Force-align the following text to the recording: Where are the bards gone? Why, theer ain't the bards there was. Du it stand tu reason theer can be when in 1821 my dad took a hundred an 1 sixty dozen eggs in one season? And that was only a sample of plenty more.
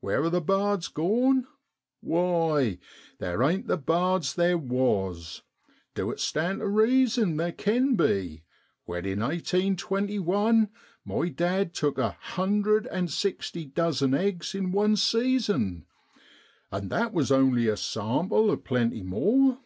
Where 0.00 0.24
are 0.24 0.30
the 0.30 0.40
bards 0.40 0.88
gone? 0.88 1.46
Why, 2.00 2.78
theer 3.20 3.40
ain't 3.44 3.68
the 3.68 3.76
bards 3.76 4.34
there 4.34 4.58
was. 4.58 5.42
Du 5.94 6.10
it 6.10 6.18
stand 6.18 6.58
tu 6.58 6.66
reason 6.66 7.38
theer 7.38 7.52
can 7.52 7.94
be 7.94 8.42
when 8.86 9.04
in 9.06 9.20
1821 9.20 10.70
my 11.04 11.28
dad 11.28 11.72
took 11.72 11.98
a 11.98 12.16
hundred 12.20 12.86
an 12.86 13.04
1 13.04 13.08
sixty 13.10 13.64
dozen 13.64 14.12
eggs 14.12 14.56
in 14.56 14.72
one 14.72 14.96
season? 14.96 15.86
And 16.72 16.90
that 16.90 17.12
was 17.12 17.30
only 17.30 17.68
a 17.68 17.76
sample 17.76 18.50
of 18.50 18.64
plenty 18.64 19.04
more. 19.04 19.58